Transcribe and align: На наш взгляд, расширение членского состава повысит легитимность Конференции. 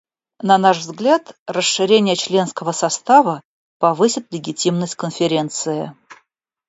На 0.41 0.57
наш 0.57 0.79
взгляд, 0.79 1.37
расширение 1.45 2.15
членского 2.15 2.71
состава 2.71 3.43
повысит 3.77 4.33
легитимность 4.33 4.95
Конференции. 4.95 5.95